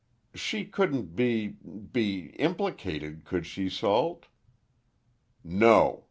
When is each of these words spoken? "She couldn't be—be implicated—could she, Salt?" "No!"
"She 0.33 0.65
couldn't 0.65 1.15
be—be 1.15 2.25
implicated—could 2.39 3.45
she, 3.45 3.69
Salt?" 3.69 4.25
"No!" 5.43 5.99